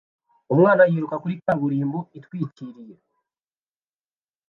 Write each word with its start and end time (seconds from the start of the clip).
Umwana 0.53 0.81
yiruka 0.91 1.15
kuri 1.23 1.35
kaburimbo 1.43 1.99
itwikiriye 2.17 2.95